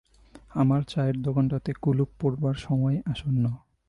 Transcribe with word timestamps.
আমার 0.53 0.81
চায়ের 0.83 1.17
দোকানটাতে 1.21 1.71
কুলুপ 1.81 2.09
পড়বার 2.19 2.55
সময় 2.59 2.97
আসন্ন। 3.05 3.43